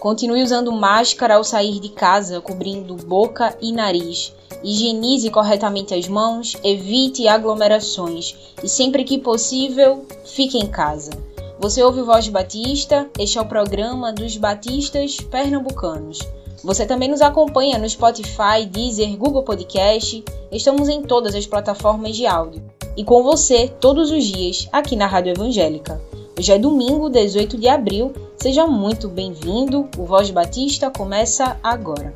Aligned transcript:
Continue 0.00 0.42
usando 0.42 0.70
máscara 0.72 1.36
ao 1.36 1.44
sair 1.44 1.80
de 1.80 1.88
casa, 1.88 2.40
cobrindo 2.40 2.94
boca 2.96 3.56
e 3.60 3.72
nariz. 3.72 4.32
Higienize 4.62 5.30
corretamente 5.30 5.94
as 5.94 6.06
mãos, 6.08 6.56
evite 6.62 7.26
aglomerações 7.26 8.36
e, 8.62 8.68
sempre 8.68 9.04
que 9.04 9.18
possível, 9.18 10.04
fique 10.24 10.58
em 10.58 10.66
casa. 10.66 11.10
Você 11.58 11.82
ouve 11.82 12.02
Voz 12.02 12.28
Batista? 12.28 13.08
Este 13.18 13.38
é 13.38 13.40
o 13.40 13.46
programa 13.46 14.12
dos 14.12 14.36
Batistas 14.36 15.16
Pernambucanos. 15.16 16.18
Você 16.62 16.84
também 16.84 17.08
nos 17.08 17.22
acompanha 17.22 17.78
no 17.78 17.88
Spotify, 17.88 18.66
Deezer, 18.70 19.16
Google 19.16 19.42
Podcast. 19.42 20.22
Estamos 20.52 20.88
em 20.88 21.02
todas 21.02 21.34
as 21.34 21.46
plataformas 21.46 22.16
de 22.16 22.26
áudio. 22.26 22.62
E 22.96 23.04
com 23.04 23.22
você 23.22 23.68
todos 23.80 24.10
os 24.10 24.24
dias 24.24 24.68
aqui 24.72 24.96
na 24.96 25.06
Rádio 25.06 25.32
Evangélica. 25.32 26.00
Hoje 26.38 26.52
é 26.52 26.58
domingo, 26.58 27.08
18 27.08 27.56
de 27.56 27.68
abril. 27.68 28.12
Seja 28.38 28.66
muito 28.66 29.08
bem-vindo. 29.08 29.88
O 29.96 30.04
Voz 30.04 30.30
Batista 30.30 30.90
começa 30.90 31.58
agora. 31.62 32.14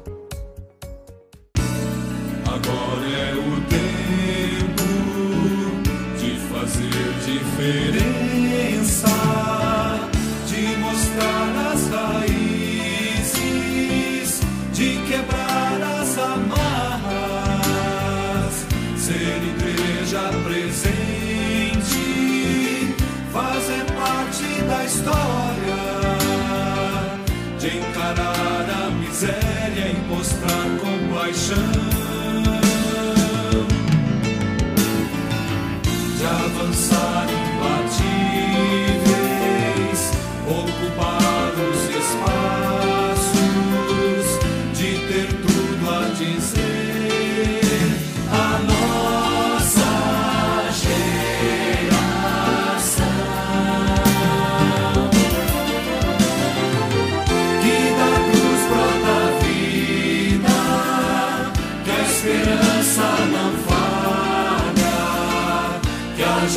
Agora 2.47 3.07
é 3.09 3.33
o 3.35 3.61
tempo 3.69 4.85
de 6.19 6.37
fazer 6.53 7.15
diferença, 7.25 8.10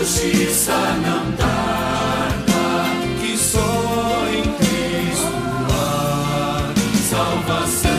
justiça 0.03 0.73
não 0.97 1.31
tarda, 1.37 2.83
que 3.21 3.37
só 3.37 4.27
em 4.27 4.43
Cristo 4.57 5.27
há 5.71 6.73
salvação. 7.09 7.91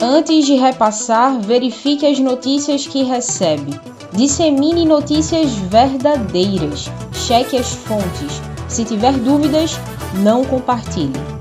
Antes 0.00 0.46
de 0.46 0.54
repassar, 0.54 1.38
verifique 1.40 2.06
as 2.06 2.18
notícias 2.18 2.86
que 2.86 3.02
recebe. 3.02 3.78
Dissemine 4.14 4.86
notícias 4.86 5.52
verdadeiras. 5.52 6.90
Cheque 7.12 7.58
as 7.58 7.74
fontes. 7.74 8.40
Se 8.68 8.86
tiver 8.86 9.12
dúvidas, 9.12 9.78
não 10.22 10.46
compartilhe. 10.46 11.37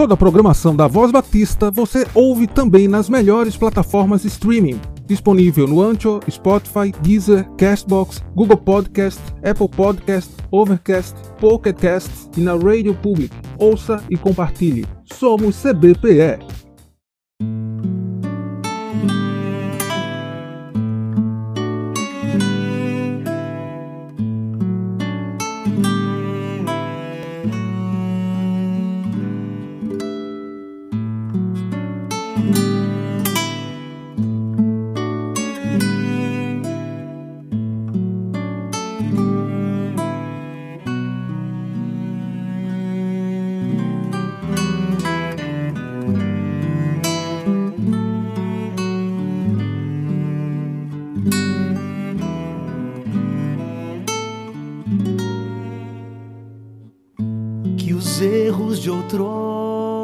Toda 0.00 0.14
a 0.14 0.16
programação 0.16 0.74
da 0.74 0.86
Voz 0.86 1.12
Batista 1.12 1.70
você 1.70 2.06
ouve 2.14 2.46
também 2.46 2.88
nas 2.88 3.10
melhores 3.10 3.54
plataformas 3.54 4.24
streaming. 4.24 4.80
Disponível 5.06 5.66
no 5.68 5.82
Ancho, 5.82 6.20
Spotify, 6.26 6.90
Deezer, 7.02 7.46
Castbox, 7.58 8.24
Google 8.34 8.56
Podcast, 8.56 9.20
Apple 9.44 9.68
Podcast, 9.68 10.34
Overcast, 10.50 11.14
Pocket 11.38 11.76
Cast 11.76 12.30
e 12.34 12.40
na 12.40 12.52
Radio 12.52 12.94
Public. 12.94 13.30
Ouça 13.58 14.02
e 14.08 14.16
compartilhe. 14.16 14.86
Somos 15.04 15.62
CBPE. 15.62 16.49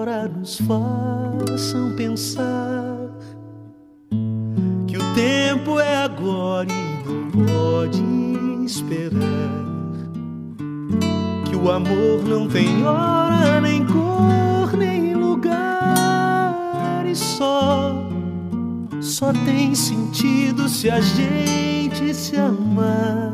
Outrora 0.06 0.28
nos 0.28 0.59
façam 0.59 1.94
pensar 1.97 3.11
que 4.87 4.97
o 4.97 5.15
tempo 5.15 5.81
é 5.81 5.97
agora 5.97 6.69
e 6.71 7.03
não 7.05 7.28
pode 7.31 8.05
esperar. 8.65 9.17
Que 11.44 11.56
o 11.56 11.71
amor 11.71 12.22
não 12.25 12.47
tem 12.49 12.87
hora, 12.87 13.61
nem 13.61 13.84
cor, 13.84 14.77
nem 14.77 15.15
lugar 15.15 17.05
e 17.05 17.15
só, 17.15 18.09
só 19.00 19.33
tem 19.44 19.75
sentido 19.75 20.69
se 20.69 20.88
a 20.88 21.00
gente 21.00 22.15
se 22.15 22.37
amar 22.37 23.33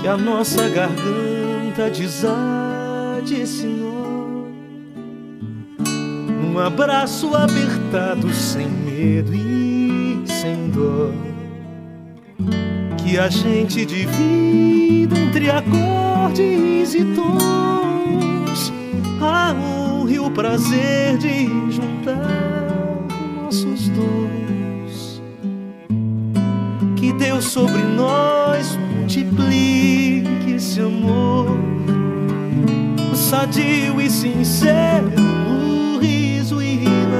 que 0.00 0.08
a 0.08 0.16
nossa 0.16 0.68
garganta 0.68 1.90
desade, 1.90 3.46
Senhor. 3.46 3.81
Um 6.52 6.58
abraço 6.58 7.34
apertado, 7.34 8.30
sem 8.30 8.68
medo 8.68 9.34
e 9.34 10.22
sem 10.26 10.68
dó. 10.68 11.10
Que 12.98 13.18
a 13.18 13.30
gente 13.30 13.86
divida 13.86 15.18
entre 15.18 15.48
acordes 15.48 16.94
e 16.94 17.04
tons. 17.14 18.70
A 19.22 19.54
honra 19.54 20.12
e 20.12 20.18
o 20.18 20.30
prazer 20.30 21.16
de 21.16 21.46
juntar 21.70 22.28
nossos 23.34 23.88
dons 23.88 25.22
que 26.96 27.12
Deus 27.14 27.46
sobre 27.46 27.82
nós 27.82 28.76
multiplique 28.98 30.52
esse 30.54 30.80
amor 30.80 31.46
sadio 33.14 34.00
e 34.00 34.10
sincero 34.10 35.21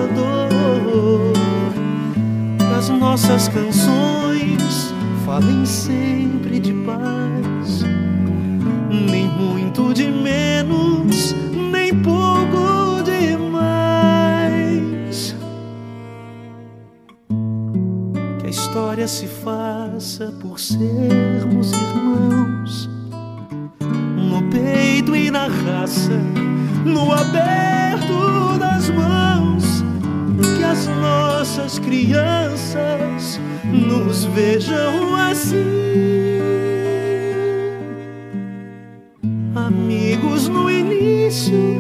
dor 0.09 0.53
as 2.83 2.89
nossas 2.89 3.47
canções 3.47 4.93
falem 5.25 5.65
sempre 5.65 6.59
de 6.59 6.73
paz. 6.73 7.85
Nem 8.91 9.29
muito 9.29 9.95
de 9.95 10.09
menos 10.09 11.33
nem 11.71 11.95
pouco 12.03 13.05
de 13.05 13.37
mais. 13.37 15.37
História 18.49 19.07
se 19.07 19.29
faça 19.29 20.35
por 20.41 20.59
sermos 20.59 21.71
irmãos, 21.73 22.91
no 24.17 24.43
peito 24.51 25.15
e 25.15 25.31
na 25.31 25.47
raça, 25.47 26.19
no 26.85 27.13
aberto 27.13 28.59
das 28.59 28.91
mãos, 28.91 29.13
que 29.13 29.22
as 30.73 30.87
nossas 30.87 31.79
crianças 31.79 33.39
nos 33.63 34.25
vejam 34.25 35.15
assim. 35.17 35.59
Amigos 39.55 40.49
no 40.49 40.71
início, 40.71 41.72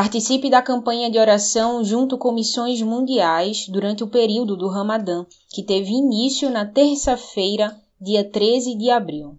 Participe 0.00 0.48
da 0.48 0.62
campanha 0.62 1.10
de 1.10 1.18
oração 1.18 1.84
junto 1.84 2.16
com 2.16 2.32
missões 2.32 2.80
mundiais 2.80 3.68
durante 3.68 4.02
o 4.02 4.08
período 4.08 4.56
do 4.56 4.66
Ramadã, 4.66 5.26
que 5.50 5.62
teve 5.62 5.90
início 5.90 6.48
na 6.48 6.64
terça-feira, 6.64 7.76
dia 8.00 8.24
13 8.24 8.78
de 8.78 8.88
abril. 8.88 9.36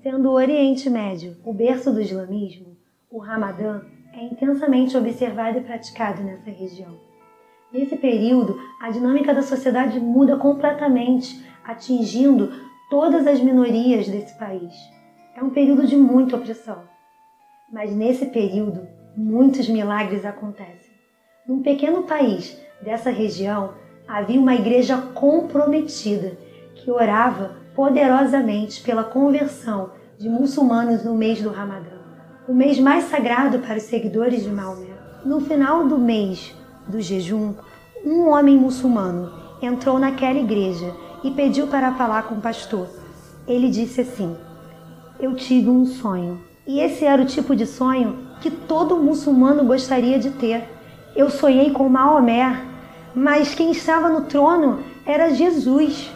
Sendo 0.00 0.28
o 0.28 0.34
Oriente 0.34 0.88
Médio 0.88 1.36
o 1.44 1.52
berço 1.52 1.92
do 1.92 2.00
islamismo, 2.00 2.76
o 3.10 3.18
Ramadã 3.18 3.80
é 4.12 4.24
intensamente 4.24 4.96
observado 4.96 5.58
e 5.58 5.62
praticado 5.62 6.22
nessa 6.22 6.52
região. 6.52 7.00
Nesse 7.72 7.96
período, 7.96 8.56
a 8.80 8.92
dinâmica 8.92 9.34
da 9.34 9.42
sociedade 9.42 9.98
muda 9.98 10.36
completamente, 10.36 11.44
atingindo 11.64 12.52
todas 12.88 13.26
as 13.26 13.40
minorias 13.40 14.06
desse 14.06 14.38
país. 14.38 14.93
É 15.36 15.42
um 15.42 15.50
período 15.50 15.84
de 15.86 15.96
muita 15.96 16.36
opressão. 16.36 16.82
Mas 17.72 17.92
nesse 17.92 18.26
período, 18.26 18.86
muitos 19.16 19.68
milagres 19.68 20.24
acontecem. 20.24 20.94
Num 21.46 21.60
pequeno 21.60 22.04
país 22.04 22.56
dessa 22.80 23.10
região, 23.10 23.74
havia 24.06 24.38
uma 24.38 24.54
igreja 24.54 24.96
comprometida 25.12 26.38
que 26.76 26.88
orava 26.90 27.56
poderosamente 27.74 28.80
pela 28.82 29.02
conversão 29.02 29.90
de 30.16 30.28
muçulmanos 30.28 31.04
no 31.04 31.16
mês 31.16 31.42
do 31.42 31.50
Ramadã, 31.50 31.98
o 32.46 32.54
mês 32.54 32.78
mais 32.78 33.04
sagrado 33.04 33.58
para 33.58 33.78
os 33.78 33.82
seguidores 33.82 34.44
de 34.44 34.50
Maomé. 34.50 34.94
No 35.24 35.40
final 35.40 35.88
do 35.88 35.98
mês 35.98 36.54
do 36.86 37.00
jejum, 37.00 37.54
um 38.04 38.28
homem 38.28 38.56
muçulmano 38.56 39.32
entrou 39.60 39.98
naquela 39.98 40.38
igreja 40.38 40.94
e 41.24 41.30
pediu 41.32 41.66
para 41.66 41.94
falar 41.94 42.24
com 42.24 42.36
o 42.36 42.40
pastor. 42.40 42.88
Ele 43.48 43.68
disse 43.68 44.02
assim: 44.02 44.36
eu 45.24 45.34
tive 45.34 45.70
um 45.70 45.86
sonho. 45.86 46.38
E 46.66 46.80
esse 46.80 47.02
era 47.02 47.22
o 47.22 47.26
tipo 47.26 47.56
de 47.56 47.66
sonho 47.66 48.18
que 48.42 48.50
todo 48.50 48.98
muçulmano 48.98 49.64
gostaria 49.64 50.18
de 50.18 50.30
ter. 50.30 50.64
Eu 51.16 51.30
sonhei 51.30 51.70
com 51.70 51.88
Maomé, 51.88 52.62
mas 53.14 53.54
quem 53.54 53.70
estava 53.70 54.10
no 54.10 54.22
trono 54.22 54.80
era 55.06 55.34
Jesus. 55.34 56.10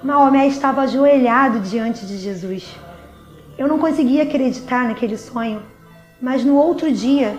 Maomé 0.00 0.46
estava 0.46 0.82
ajoelhado 0.82 1.58
diante 1.58 2.06
de 2.06 2.18
Jesus. 2.18 2.72
Eu 3.58 3.66
não 3.66 3.78
conseguia 3.78 4.22
acreditar 4.22 4.86
naquele 4.86 5.16
sonho, 5.16 5.60
mas 6.20 6.44
no 6.44 6.56
outro 6.56 6.90
dia 6.92 7.36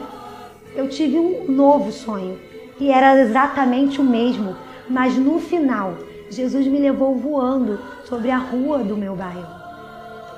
eu 0.75 0.89
tive 0.89 1.18
um 1.18 1.50
novo 1.50 1.89
sonho 1.92 2.38
e 2.80 2.92
era 2.92 3.18
exatamente 3.22 4.01
o 4.01 4.04
mesmo, 4.04 4.57
mas 4.89 5.18
no 5.18 5.39
final 5.39 5.96
Jesus 6.30 6.68
me 6.68 6.80
levou 6.80 7.16
voando 7.16 7.80
sobre 8.04 8.30
a 8.30 8.38
rua 8.38 8.80
do 8.80 8.98
meu 8.98 9.16
bairro 9.16 9.62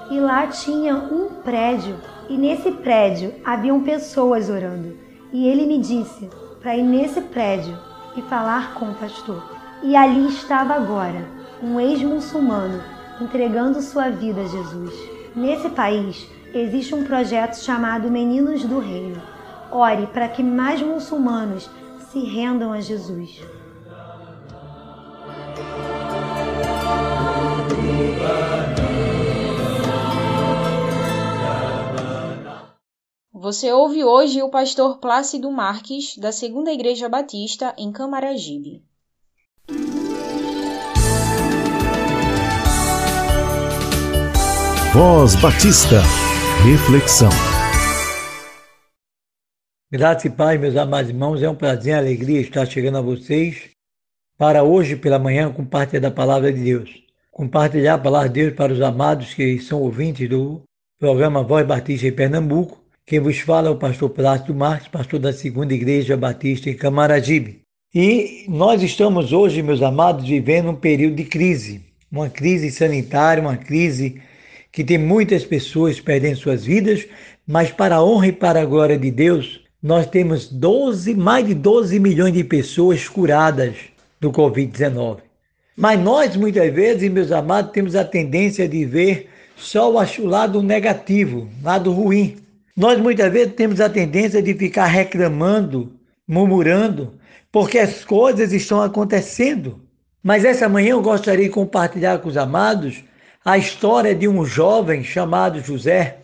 e 0.10 0.20
lá 0.20 0.48
tinha 0.48 0.96
um 0.96 1.30
prédio 1.44 1.96
e 2.30 2.38
nesse 2.38 2.72
prédio 2.72 3.34
haviam 3.44 3.82
pessoas 3.82 4.50
orando. 4.50 4.98
E 5.32 5.48
ele 5.48 5.66
me 5.66 5.80
disse 5.80 6.30
para 6.62 6.76
ir 6.76 6.84
nesse 6.84 7.22
prédio 7.22 7.78
e 8.16 8.22
falar 8.24 8.74
com 8.76 8.90
o 8.90 8.96
pastor. 8.96 9.44
E 9.84 9.96
ali 9.96 10.28
estava 10.28 10.74
agora 10.74 11.26
um 11.62 11.80
ex-muçulmano 11.80 12.82
entregando 13.22 13.82
sua 13.82 14.10
vida 14.10 14.42
a 14.42 14.48
Jesus. 14.48 14.94
Nesse 15.36 15.70
país 15.70 16.28
existe 16.54 16.96
um 16.96 17.04
projeto 17.04 17.56
chamado 17.56 18.10
Meninos 18.10 18.64
do 18.64 18.80
Reino. 18.80 19.22
Ore 19.72 20.08
para 20.08 20.28
que 20.28 20.42
mais 20.42 20.82
muçulmanos 20.82 21.70
se 22.12 22.20
rendam 22.20 22.72
a 22.72 22.80
Jesus. 22.80 23.42
Você 33.46 33.72
ouve 33.72 34.04
hoje 34.04 34.42
o 34.42 34.50
pastor 34.50 34.98
Plácido 34.98 35.52
Marques, 35.52 36.18
da 36.18 36.32
Segunda 36.32 36.72
Igreja 36.72 37.08
Batista, 37.08 37.76
em 37.78 37.92
Camaragibe. 37.92 38.84
Voz 44.92 45.36
Batista. 45.36 46.02
Reflexão. 46.64 47.30
Graça 49.92 50.26
e 50.26 50.32
paz, 50.32 50.60
meus 50.60 50.76
amados 50.76 51.12
irmãos, 51.12 51.44
é 51.44 51.48
um 51.48 51.54
prazer 51.54 51.94
e 51.94 52.00
alegria 52.00 52.42
estar 52.42 52.66
chegando 52.66 52.98
a 52.98 53.02
vocês 53.02 53.70
para 54.40 54.64
hoje 54.64 54.96
pela 54.96 55.20
manhã 55.20 55.54
compartilhar 55.54 56.02
da 56.02 56.10
palavra 56.10 56.52
de 56.52 56.64
Deus. 56.64 56.90
Compartilhar 57.32 57.94
a 57.94 58.00
palavra 58.00 58.28
de 58.28 58.42
Deus 58.42 58.56
para 58.56 58.74
os 58.74 58.82
amados 58.82 59.36
que 59.36 59.60
são 59.60 59.84
ouvintes 59.84 60.28
do 60.28 60.64
programa 60.98 61.44
Voz 61.44 61.64
Batista 61.64 62.08
em 62.08 62.12
Pernambuco 62.12 62.84
quem 63.08 63.20
vos 63.20 63.38
fala 63.38 63.68
é 63.68 63.72
o 63.72 63.76
pastor 63.76 64.10
Plácido 64.10 64.56
Marques, 64.56 64.88
pastor 64.88 65.20
da 65.20 65.32
Segunda 65.32 65.76
Igreja 65.76 66.18
Batista 66.18 66.72
em 66.72 66.74
Camaragibe. 66.74 67.62
E 67.94 68.46
nós 68.50 68.82
estamos 68.82 69.32
hoje, 69.32 69.62
meus 69.62 69.84
amados, 69.84 70.28
vivendo 70.28 70.72
um 70.72 70.76
período 70.76 71.16
de 71.16 71.24
crise, 71.24 71.82
uma 72.12 72.32
crise 72.32 72.72
sanitária, 72.72 73.44
uma 73.44 73.58
crise 73.58 74.20
que 74.72 74.84
tem 74.84 74.98
muitas 74.98 75.46
pessoas 75.46 76.02
perdendo 76.02 76.38
suas 76.38 76.66
vidas, 76.66 77.06
mas 77.48 77.70
para 77.70 77.98
a 77.98 78.04
honra 78.04 78.28
e 78.28 78.32
para 78.32 78.64
a 78.64 78.66
glória 78.66 78.98
de 78.98 79.12
Deus, 79.12 79.62
nós 79.84 80.08
temos 80.08 80.48
12, 80.48 81.14
mais 81.14 81.46
de 81.46 81.54
12 81.54 82.00
milhões 82.00 82.34
de 82.34 82.44
pessoas 82.44 83.08
curadas 83.08 83.76
do 84.20 84.32
Covid-19. 84.32 85.20
Mas 85.78 86.00
nós, 86.00 86.36
muitas 86.36 86.74
vezes, 86.74 87.12
meus 87.12 87.32
amados, 87.32 87.72
temos 87.72 87.96
a 87.96 88.04
tendência 88.04 88.68
de 88.68 88.84
ver 88.84 89.30
só 89.56 89.94
o 89.94 90.26
lado 90.26 90.64
negativo, 90.64 91.48
lado 91.62 91.92
ruim. 91.92 92.38
Nós 92.76 93.00
muitas 93.00 93.32
vezes 93.32 93.54
temos 93.54 93.80
a 93.80 93.90
tendência 93.90 94.42
de 94.42 94.54
ficar 94.54 94.88
reclamando, 94.88 95.94
murmurando, 96.28 97.14
porque 97.50 97.80
as 97.80 98.04
coisas 98.04 98.52
estão 98.52 98.82
acontecendo. 98.82 99.80
Mas 100.22 100.44
essa 100.44 100.68
manhã 100.68 100.90
eu 100.90 101.02
gostaria 101.02 101.46
de 101.46 101.52
compartilhar 101.52 102.20
com 102.20 102.28
os 102.28 102.36
amados 102.36 103.02
a 103.46 103.58
história 103.58 104.14
de 104.14 104.28
um 104.28 104.44
jovem 104.44 105.06
chamado 105.06 105.62
José, 105.62 106.18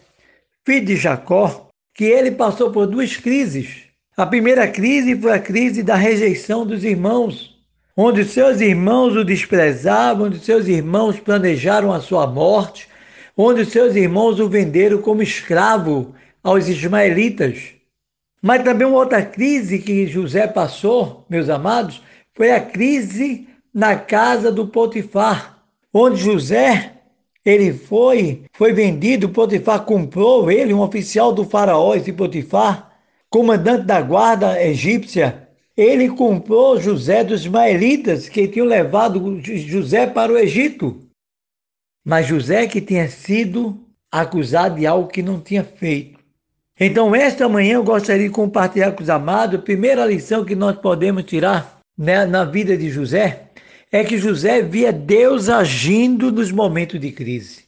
filho 0.65 0.87
de 0.87 0.97
Jacó, 0.97 1.69
que 1.95 2.03
ele 2.03 2.31
passou 2.31 2.69
por 2.71 2.85
duas 2.85 3.15
crises. 3.15 3.83
A 4.17 4.25
primeira 4.25 4.67
crise 4.67 5.15
foi 5.15 5.31
a 5.31 5.39
crise 5.39 5.81
da 5.81 5.95
rejeição 5.95 6.65
dos 6.65 6.83
irmãos, 6.83 7.55
onde 7.95 8.25
seus 8.25 8.59
irmãos 8.59 9.15
o 9.15 9.23
desprezavam, 9.23 10.25
onde 10.25 10.39
seus 10.39 10.67
irmãos 10.67 11.17
planejaram 11.17 11.93
a 11.93 12.01
sua 12.01 12.27
morte, 12.27 12.89
onde 13.37 13.65
seus 13.65 13.95
irmãos 13.95 14.37
o 14.39 14.49
venderam 14.49 15.01
como 15.01 15.23
escravo 15.23 16.13
aos 16.43 16.67
ismaelitas. 16.67 17.73
Mas 18.41 18.63
também 18.63 18.87
uma 18.87 18.97
outra 18.97 19.23
crise 19.23 19.79
que 19.79 20.07
José 20.07 20.47
passou, 20.47 21.25
meus 21.29 21.49
amados, 21.49 22.01
foi 22.33 22.51
a 22.51 22.59
crise 22.59 23.47
na 23.73 23.95
casa 23.95 24.51
do 24.51 24.67
Potifar, 24.67 25.63
onde 25.93 26.21
José 26.21 26.93
ele 27.45 27.73
foi, 27.73 28.43
foi 28.53 28.73
vendido, 28.73 29.29
Potifar 29.29 29.85
comprou 29.85 30.51
ele, 30.51 30.73
um 30.73 30.81
oficial 30.81 31.33
do 31.33 31.43
faraó, 31.43 31.95
esse 31.95 32.11
Potifar, 32.11 32.91
comandante 33.29 33.85
da 33.85 34.01
guarda 34.01 34.61
egípcia, 34.61 35.47
ele 35.75 36.09
comprou 36.09 36.79
José 36.79 37.23
dos 37.23 37.41
ismaelitas 37.41 38.27
que 38.27 38.47
tinham 38.47 38.67
levado 38.67 39.39
José 39.41 40.05
para 40.05 40.31
o 40.31 40.37
Egito. 40.37 41.07
Mas 42.03 42.27
José 42.27 42.67
que 42.67 42.81
tinha 42.81 43.07
sido 43.07 43.79
acusado 44.11 44.75
de 44.75 44.85
algo 44.85 45.07
que 45.07 45.23
não 45.23 45.39
tinha 45.39 45.63
feito. 45.63 46.10
Então, 46.83 47.15
esta 47.15 47.47
manhã 47.47 47.75
eu 47.75 47.83
gostaria 47.83 48.27
de 48.27 48.33
compartilhar 48.33 48.93
com 48.93 49.03
os 49.03 49.09
amados 49.09 49.59
a 49.59 49.61
primeira 49.61 50.03
lição 50.03 50.43
que 50.43 50.55
nós 50.55 50.75
podemos 50.79 51.23
tirar 51.23 51.79
né, 51.95 52.25
na 52.25 52.43
vida 52.43 52.75
de 52.75 52.89
José 52.89 53.43
é 53.91 54.03
que 54.03 54.17
José 54.17 54.63
via 54.63 54.91
Deus 54.91 55.47
agindo 55.47 56.31
nos 56.31 56.51
momentos 56.51 56.99
de 56.99 57.11
crise. 57.11 57.65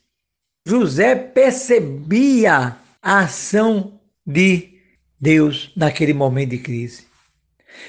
José 0.67 1.13
percebia 1.13 2.75
a 3.03 3.19
ação 3.19 3.99
de 4.25 4.79
Deus 5.19 5.71
naquele 5.75 6.15
momento 6.15 6.49
de 6.49 6.57
crise. 6.57 7.03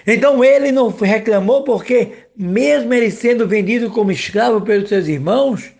Então 0.06 0.44
ele 0.44 0.70
não 0.70 0.90
reclamou 0.90 1.64
porque, 1.64 2.26
mesmo 2.36 2.92
ele 2.92 3.10
sendo 3.10 3.48
vendido 3.48 3.88
como 3.88 4.12
escravo 4.12 4.60
pelos 4.60 4.90
seus 4.90 5.08
irmãos, 5.08 5.72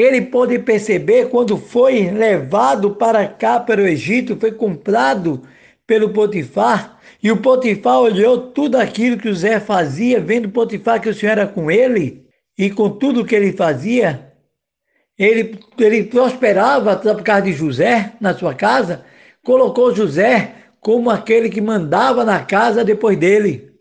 ele 0.00 0.20
pôde 0.20 0.58
perceber 0.58 1.30
quando 1.30 1.56
foi 1.56 2.10
levado 2.10 2.90
para 2.96 3.26
cá, 3.26 3.58
para 3.58 3.80
o 3.80 3.86
Egito, 3.86 4.36
foi 4.36 4.52
comprado 4.52 5.42
pelo 5.86 6.10
Potifar, 6.10 7.00
e 7.22 7.32
o 7.32 7.38
Potifar 7.38 8.00
olhou 8.00 8.50
tudo 8.50 8.76
aquilo 8.76 9.16
que 9.16 9.28
José 9.28 9.58
fazia, 9.58 10.20
vendo 10.20 10.50
Potifar 10.50 11.00
que 11.00 11.08
o 11.08 11.14
Senhor 11.14 11.32
era 11.32 11.46
com 11.46 11.70
ele, 11.70 12.26
e 12.58 12.68
com 12.70 12.90
tudo 12.90 13.24
que 13.24 13.34
ele 13.34 13.52
fazia, 13.52 14.32
ele, 15.18 15.58
ele 15.78 16.04
prosperava 16.04 16.94
por 16.96 17.22
causa 17.22 17.42
de 17.42 17.54
José 17.54 18.12
na 18.20 18.34
sua 18.34 18.54
casa, 18.54 19.02
colocou 19.42 19.94
José 19.94 20.56
como 20.78 21.08
aquele 21.08 21.48
que 21.48 21.60
mandava 21.60 22.22
na 22.22 22.44
casa 22.44 22.84
depois 22.84 23.16
dele. 23.16 23.72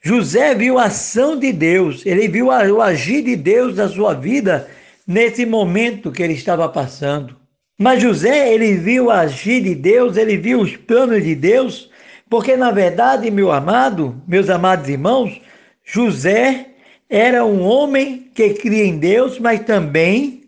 José 0.00 0.54
viu 0.54 0.78
a 0.78 0.84
ação 0.84 1.36
de 1.36 1.52
Deus, 1.52 2.06
ele 2.06 2.28
viu 2.28 2.46
o 2.46 2.80
agir 2.80 3.22
de 3.22 3.34
Deus 3.34 3.74
na 3.74 3.88
sua 3.88 4.14
vida 4.14 4.68
nesse 5.08 5.46
momento 5.46 6.12
que 6.12 6.22
ele 6.22 6.34
estava 6.34 6.68
passando. 6.68 7.34
Mas 7.78 8.02
José, 8.02 8.52
ele 8.52 8.74
viu 8.74 9.10
agir 9.10 9.62
de 9.62 9.74
Deus, 9.74 10.18
ele 10.18 10.36
viu 10.36 10.60
os 10.60 10.76
planos 10.76 11.24
de 11.24 11.34
Deus, 11.34 11.90
porque 12.28 12.54
na 12.58 12.70
verdade, 12.70 13.30
meu 13.30 13.50
amado, 13.50 14.20
meus 14.28 14.50
amados 14.50 14.86
irmãos, 14.86 15.40
José 15.82 16.66
era 17.08 17.42
um 17.42 17.62
homem 17.62 18.30
que 18.34 18.50
cria 18.50 18.84
em 18.84 18.98
Deus, 18.98 19.38
mas 19.38 19.60
também 19.60 20.42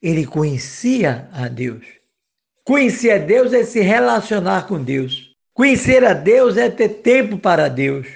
ele 0.00 0.24
conhecia 0.24 1.28
a 1.32 1.48
Deus. 1.48 1.84
Conhecer 2.62 3.10
a 3.10 3.18
Deus 3.18 3.52
é 3.52 3.64
se 3.64 3.80
relacionar 3.80 4.68
com 4.68 4.80
Deus. 4.80 5.34
Conhecer 5.52 6.04
a 6.04 6.12
Deus 6.12 6.56
é 6.56 6.70
ter 6.70 6.88
tempo 6.90 7.38
para 7.38 7.68
Deus. 7.68 8.06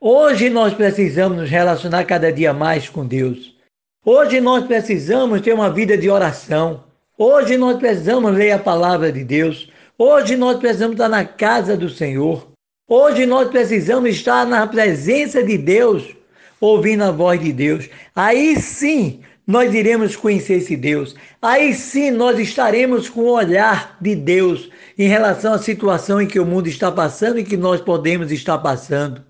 Hoje 0.00 0.50
nós 0.50 0.74
precisamos 0.74 1.38
nos 1.38 1.50
relacionar 1.50 2.04
cada 2.04 2.32
dia 2.32 2.52
mais 2.52 2.88
com 2.88 3.06
Deus. 3.06 3.59
Hoje 4.02 4.40
nós 4.40 4.64
precisamos 4.64 5.42
ter 5.42 5.52
uma 5.52 5.68
vida 5.68 5.94
de 5.94 6.08
oração. 6.08 6.84
Hoje 7.18 7.58
nós 7.58 7.76
precisamos 7.76 8.32
ler 8.32 8.52
a 8.52 8.58
palavra 8.58 9.12
de 9.12 9.22
Deus. 9.22 9.70
Hoje 9.98 10.38
nós 10.38 10.58
precisamos 10.58 10.94
estar 10.94 11.08
na 11.10 11.22
casa 11.22 11.76
do 11.76 11.90
Senhor. 11.90 12.48
Hoje 12.88 13.26
nós 13.26 13.50
precisamos 13.50 14.08
estar 14.08 14.46
na 14.46 14.66
presença 14.66 15.42
de 15.42 15.58
Deus 15.58 16.16
ouvindo 16.58 17.04
a 17.04 17.10
voz 17.10 17.38
de 17.42 17.52
Deus. 17.52 17.90
Aí 18.16 18.58
sim 18.58 19.20
nós 19.46 19.74
iremos 19.74 20.16
conhecer 20.16 20.54
esse 20.54 20.78
Deus. 20.78 21.14
Aí 21.42 21.74
sim 21.74 22.10
nós 22.10 22.38
estaremos 22.38 23.06
com 23.06 23.20
o 23.20 23.32
olhar 23.32 23.98
de 24.00 24.14
Deus 24.14 24.70
em 24.96 25.08
relação 25.08 25.52
à 25.52 25.58
situação 25.58 26.22
em 26.22 26.26
que 26.26 26.40
o 26.40 26.46
mundo 26.46 26.68
está 26.68 26.90
passando 26.90 27.38
e 27.38 27.44
que 27.44 27.56
nós 27.56 27.82
podemos 27.82 28.32
estar 28.32 28.56
passando. 28.56 29.22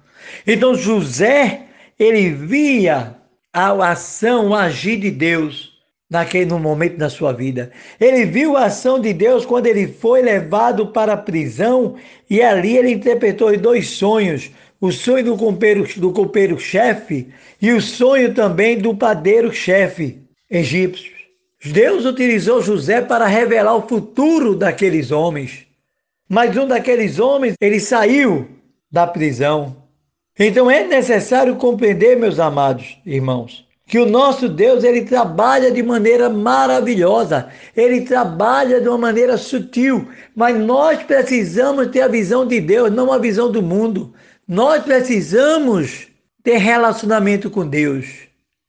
Então 0.46 0.76
José, 0.76 1.62
ele 1.98 2.30
via 2.30 3.19
a 3.52 3.90
ação, 3.90 4.48
o 4.48 4.54
agir 4.54 4.98
de 4.98 5.10
Deus 5.10 5.70
naquele 6.08 6.46
no 6.46 6.58
momento 6.58 6.96
da 6.96 7.08
sua 7.08 7.32
vida. 7.32 7.70
Ele 8.00 8.24
viu 8.24 8.56
a 8.56 8.64
ação 8.64 8.98
de 8.98 9.12
Deus 9.12 9.46
quando 9.46 9.66
ele 9.66 9.86
foi 9.86 10.22
levado 10.22 10.88
para 10.88 11.12
a 11.12 11.16
prisão 11.16 11.94
e 12.28 12.42
ali 12.42 12.76
ele 12.76 12.90
interpretou 12.90 13.56
dois 13.56 13.88
sonhos 13.90 14.50
o 14.80 14.90
sonho 14.90 15.24
do 15.24 15.36
copeiro, 15.36 15.86
do 16.00 16.10
copeiro 16.10 16.58
chefe 16.58 17.28
e 17.60 17.70
o 17.70 17.80
sonho 17.80 18.34
também 18.34 18.78
do 18.78 18.96
padeiro 18.96 19.52
chefe 19.52 20.18
egípcio. 20.50 21.12
Deus 21.62 22.06
utilizou 22.06 22.62
José 22.62 23.02
para 23.02 23.26
revelar 23.26 23.76
o 23.76 23.86
futuro 23.86 24.56
daqueles 24.56 25.10
homens. 25.10 25.66
Mas 26.26 26.56
um 26.56 26.66
daqueles 26.66 27.18
homens, 27.18 27.54
ele 27.60 27.78
saiu 27.78 28.48
da 28.90 29.06
prisão. 29.06 29.79
Então 30.38 30.70
é 30.70 30.86
necessário 30.86 31.56
compreender, 31.56 32.16
meus 32.16 32.38
amados 32.38 32.98
irmãos, 33.04 33.66
que 33.86 33.98
o 33.98 34.06
nosso 34.06 34.48
Deus, 34.48 34.84
ele 34.84 35.02
trabalha 35.02 35.70
de 35.70 35.82
maneira 35.82 36.30
maravilhosa, 36.30 37.48
ele 37.76 38.02
trabalha 38.02 38.80
de 38.80 38.88
uma 38.88 38.96
maneira 38.96 39.36
sutil, 39.36 40.08
mas 40.34 40.56
nós 40.56 41.02
precisamos 41.02 41.88
ter 41.88 42.02
a 42.02 42.08
visão 42.08 42.46
de 42.46 42.60
Deus, 42.60 42.90
não 42.92 43.12
a 43.12 43.18
visão 43.18 43.50
do 43.50 43.60
mundo. 43.60 44.14
Nós 44.46 44.82
precisamos 44.84 46.06
ter 46.42 46.58
relacionamento 46.58 47.50
com 47.50 47.66
Deus. 47.66 48.06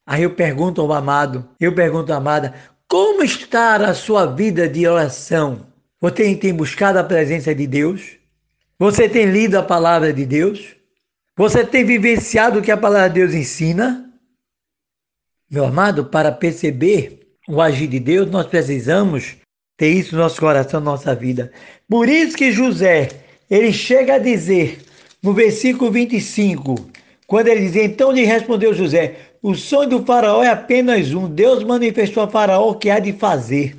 Aí 0.06 0.24
eu 0.24 0.32
pergunto 0.32 0.82
ao 0.82 0.92
amado, 0.92 1.48
eu 1.60 1.74
pergunto 1.74 2.12
à 2.12 2.18
amada, 2.18 2.56
como 2.88 3.24
está 3.24 3.76
a 3.76 3.94
sua 3.94 4.26
vida 4.26 4.68
de 4.68 4.88
oração? 4.88 5.68
Você 6.02 6.36
tem 6.36 6.54
buscado 6.54 6.98
a 6.98 7.04
presença 7.04 7.54
de 7.54 7.68
Deus? 7.68 8.18
Você 8.80 9.08
tem 9.08 9.26
lido 9.28 9.56
a 9.56 9.64
palavra 9.64 10.12
de 10.12 10.26
Deus? 10.26 10.81
Você 11.38 11.66
tem 11.66 11.86
vivenciado 11.86 12.60
o 12.60 12.62
que 12.62 12.72
a 12.72 12.78
palavra 12.78 13.10
de 13.10 13.16
Deus 13.16 13.34
ensina? 13.34 14.12
Meu 15.50 15.66
amado, 15.66 16.06
para 16.06 16.32
perceber 16.32 17.36
o 17.48 17.62
agir 17.62 17.88
de 17.88 18.00
Deus, 18.00 18.30
nós 18.30 18.46
precisamos 18.46 19.38
ter 19.78 19.90
isso 19.90 20.16
no 20.16 20.22
nosso 20.22 20.40
coração, 20.40 20.82
na 20.82 20.92
nossa 20.92 21.16
vida. 21.16 21.52
Por 21.90 22.10
isso 22.10 22.36
que 22.36 22.52
José, 22.52 23.10
ele 23.50 23.72
chega 23.72 24.16
a 24.16 24.20
dizer 24.20 24.80
no 25.24 25.34
versículo 25.34 25.90
25, 25.90 26.76
quando 27.26 27.48
ele 27.48 27.62
diz: 27.62 27.76
Então 27.78 28.12
lhe 28.12 28.26
respondeu 28.26 28.74
José: 28.74 29.16
O 29.42 29.56
sonho 29.56 29.90
do 29.90 30.06
Faraó 30.06 30.44
é 30.44 30.50
apenas 30.50 31.14
um. 31.14 31.30
Deus 31.30 31.64
manifestou 31.64 32.24
a 32.24 32.28
Faraó 32.28 32.72
o 32.72 32.76
que 32.76 32.90
há 32.90 33.00
de 33.00 33.14
fazer. 33.14 33.78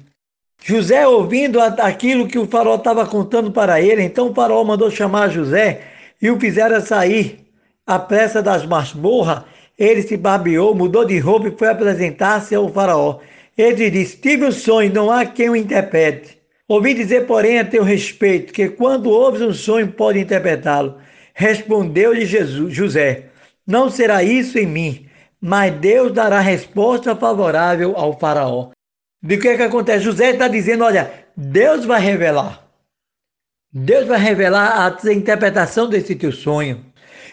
José, 0.64 1.06
ouvindo 1.06 1.60
aquilo 1.60 2.28
que 2.28 2.38
o 2.38 2.46
Faraó 2.46 2.76
estava 2.76 3.06
contando 3.06 3.50
para 3.52 3.80
ele, 3.80 4.02
então 4.02 4.30
o 4.30 4.34
Faraó 4.34 4.64
mandou 4.64 4.90
chamar 4.90 5.28
José 5.28 5.82
e 6.20 6.30
o 6.30 6.40
fizeram 6.40 6.80
sair 6.80 7.41
à 7.86 7.98
pressa 7.98 8.42
das 8.42 8.64
masmorras. 8.66 9.44
Ele 9.78 10.02
se 10.02 10.16
barbeou, 10.16 10.74
mudou 10.74 11.04
de 11.04 11.18
roupa 11.18 11.48
e 11.48 11.56
foi 11.56 11.68
apresentar-se 11.68 12.54
ao 12.54 12.68
Faraó. 12.68 13.18
Ele 13.56 13.90
disse: 13.90 14.16
Tive 14.16 14.46
um 14.46 14.52
sonho, 14.52 14.92
não 14.92 15.10
há 15.10 15.24
quem 15.24 15.50
o 15.50 15.56
interprete. 15.56 16.38
Ouvi 16.68 16.94
dizer, 16.94 17.26
porém, 17.26 17.58
a 17.58 17.64
teu 17.64 17.82
respeito, 17.82 18.52
que 18.52 18.68
quando 18.68 19.10
ouves 19.10 19.42
um 19.42 19.52
sonho, 19.52 19.92
pode 19.92 20.18
interpretá-lo. 20.18 20.98
Respondeu-lhe 21.34 22.24
José: 22.24 23.26
Não 23.66 23.90
será 23.90 24.22
isso 24.22 24.58
em 24.58 24.66
mim, 24.66 25.06
mas 25.40 25.74
Deus 25.74 26.12
dará 26.12 26.40
resposta 26.40 27.16
favorável 27.16 27.94
ao 27.96 28.18
Faraó. 28.18 28.70
De 29.22 29.36
que 29.36 29.48
é 29.48 29.56
que 29.56 29.62
acontece? 29.62 30.04
José 30.04 30.30
está 30.30 30.48
dizendo: 30.48 30.84
Olha, 30.84 31.12
Deus 31.36 31.84
vai 31.84 32.00
revelar. 32.00 32.66
Deus 33.72 34.06
vai 34.06 34.18
revelar 34.18 34.86
a 34.86 35.12
interpretação 35.12 35.88
desse 35.88 36.14
teu 36.14 36.30
sonho. 36.30 36.84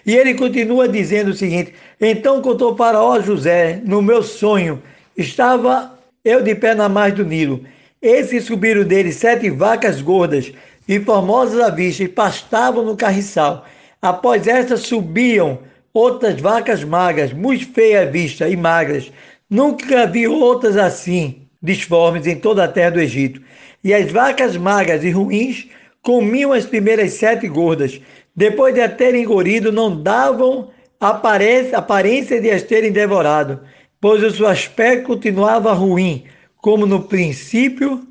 E 0.10 0.18
ele 0.18 0.34
continua 0.34 0.88
dizendo 0.88 1.30
o 1.30 1.36
seguinte: 1.36 1.72
Então 2.01 2.42
contou 2.42 2.75
Faraó 2.75 3.22
José: 3.22 3.80
No 3.86 4.01
meu 4.01 4.24
sonho 4.24 4.82
estava 5.16 6.00
eu 6.25 6.42
de 6.42 6.56
pé 6.56 6.74
na 6.74 6.89
margem 6.89 7.18
do 7.18 7.25
Nilo. 7.25 7.63
Esses 8.01 8.46
subiram 8.46 8.84
dele 8.84 9.12
sete 9.12 9.51
vacas 9.51 10.01
gordas 10.01 10.51
e 10.88 11.00
formosas 11.00 11.62
à 11.62 11.70
vista 11.70 12.01
e 12.01 12.08
pastavam 12.08 12.84
no 12.84 12.98
carriçal. 12.98 13.68
Após 14.01 14.48
estas 14.48 14.80
subiam 14.80 15.60
outras 15.94 16.42
vacas 16.42 16.84
magras, 16.84 17.32
muito 17.32 17.72
feias 17.72 18.08
à 18.08 18.10
vista 18.10 18.50
e 18.50 18.58
magras. 18.58 19.12
Nunca 19.48 20.08
vi 20.08 20.28
outras 20.28 20.75
assim, 20.75 21.44
disformes, 21.62 22.25
em 22.25 22.36
toda 22.36 22.63
a 22.63 22.68
terra 22.68 22.89
do 22.89 23.00
Egito. 23.00 23.39
E 23.84 23.94
as 23.94 24.12
vacas 24.12 24.58
magras 24.58 25.04
e 25.04 25.12
ruins 25.12 25.68
comiam 26.01 26.51
as 26.51 26.66
primeiras 26.66 27.13
sete 27.13 27.48
gordas. 27.48 28.01
Depois 28.36 28.74
de 28.74 28.81
a 28.81 28.89
terem 28.89 29.24
engolido, 29.24 29.71
não 29.71 30.01
davam 30.01 30.69
aparência 31.00 32.41
de 32.41 32.51
as 32.51 32.63
terem 32.63 32.91
devorado, 32.91 33.62
pois 34.00 34.24
o 34.24 34.31
seu 34.31 34.48
aspecto 34.48 35.07
continuava 35.07 35.74
ruim, 35.74 36.25
como 36.57 36.86
no 36.86 37.03
princípio. 37.03 38.05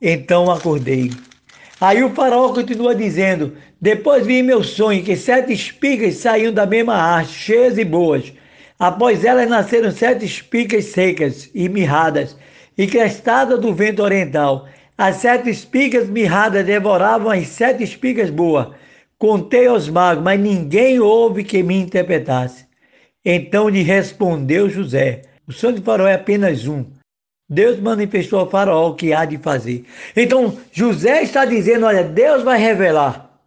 Então 0.00 0.50
acordei. 0.50 1.10
Aí 1.80 2.02
o 2.02 2.10
faraó 2.10 2.52
continua 2.52 2.94
dizendo: 2.94 3.54
Depois 3.80 4.26
vi 4.26 4.42
meu 4.42 4.62
sonho 4.62 5.02
que 5.02 5.16
sete 5.16 5.52
espigas 5.52 6.16
saíam 6.16 6.52
da 6.52 6.66
mesma 6.66 6.94
arte, 6.94 7.32
cheias 7.32 7.78
e 7.78 7.84
boas. 7.84 8.32
Após 8.78 9.24
elas 9.24 9.48
nasceram 9.48 9.90
sete 9.90 10.24
espigas 10.24 10.86
secas 10.86 11.50
e 11.54 11.68
mirradas, 11.68 12.36
e 12.76 12.86
crestadas 12.86 13.60
do 13.60 13.72
vento 13.72 14.02
oriental. 14.02 14.68
As 14.96 15.16
sete 15.16 15.50
espigas 15.50 16.08
mirradas 16.08 16.64
devoravam 16.64 17.30
as 17.30 17.48
sete 17.48 17.82
espigas 17.82 18.30
boas. 18.30 18.68
Contei 19.24 19.68
aos 19.68 19.88
magos, 19.88 20.22
mas 20.22 20.38
ninguém 20.38 21.00
houve 21.00 21.44
que 21.44 21.62
me 21.62 21.74
interpretasse. 21.78 22.66
Então 23.24 23.70
lhe 23.70 23.80
respondeu 23.80 24.68
José: 24.68 25.22
O 25.48 25.50
sonho 25.50 25.76
de 25.76 25.80
Faraó 25.80 26.06
é 26.06 26.12
apenas 26.12 26.66
um. 26.66 26.84
Deus 27.48 27.80
manifestou 27.80 28.38
ao 28.38 28.50
faraó 28.50 28.90
o 28.90 28.94
que 28.94 29.14
há 29.14 29.24
de 29.24 29.38
fazer. 29.38 29.86
Então, 30.14 30.58
José 30.70 31.22
está 31.22 31.46
dizendo, 31.46 31.86
olha, 31.86 32.04
Deus 32.04 32.42
vai 32.42 32.58
revelar. 32.58 33.40